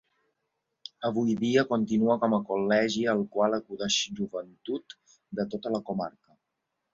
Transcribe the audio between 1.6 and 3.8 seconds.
continua com a col·legi al qual